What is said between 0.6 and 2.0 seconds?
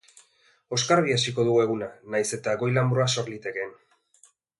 Oskarbi hasiko dugu eguna,